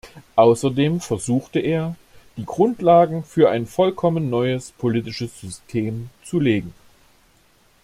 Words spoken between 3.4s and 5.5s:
ein vollkommen neues politisches